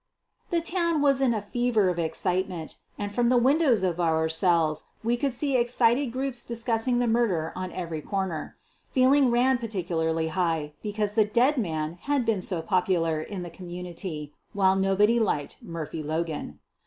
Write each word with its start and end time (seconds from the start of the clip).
'The 0.49 0.61
town 0.61 0.99
was 1.03 1.21
in 1.21 1.31
a 1.31 1.43
fever 1.43 1.87
of 1.87 1.99
excitement, 1.99 2.75
and 2.97 3.11
from 3.13 3.29
the 3.29 3.37
windows 3.37 3.83
of 3.83 3.99
our 3.99 4.27
cells 4.29 4.85
we 5.03 5.15
could 5.15 5.31
see 5.31 5.55
excited 5.55 6.07
groups 6.11 6.43
discussing 6.43 6.97
the 6.97 7.05
murder 7.05 7.53
on 7.55 7.71
every 7.71 8.01
corner. 8.01 8.57
Feeling 8.87 9.29
ran 9.29 9.59
particularly 9.59 10.29
high, 10.29 10.73
because 10.81 11.13
the 11.13 11.23
dead 11.25 11.57
man 11.57 11.99
had 12.01 12.25
been 12.25 12.41
so 12.41 12.63
popular 12.63 13.21
in 13.21 13.43
the 13.43 13.51
community 13.51 14.33
while 14.53 14.75
nobody 14.75 15.19
liked 15.19 15.61
Murphy 15.61 16.01
Logan. 16.01 16.57